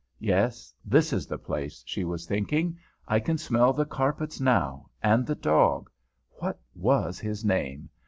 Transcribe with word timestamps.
"Yes, 0.17 0.73
that 0.83 1.13
is 1.13 1.27
the 1.27 1.37
place," 1.37 1.83
she 1.85 2.03
was 2.03 2.25
thinking. 2.25 2.75
"I 3.07 3.19
can 3.19 3.37
smell 3.37 3.71
the 3.71 3.85
carpets 3.85 4.39
now, 4.41 4.89
and 5.03 5.27
the 5.27 5.35
dog, 5.35 5.91
what 6.39 6.59
was 6.73 7.19
his 7.19 7.45
name? 7.45 7.87